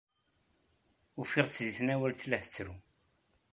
Ufiɣ-tt 1.21 1.63
deg 1.65 1.75
tenwalt 1.77 2.21
la 2.29 2.37
tettru. 2.43 2.73